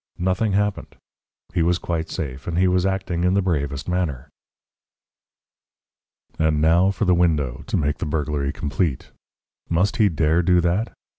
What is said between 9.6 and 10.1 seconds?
Must he